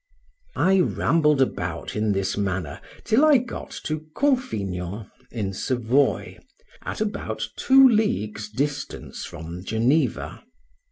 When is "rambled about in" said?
0.79-2.11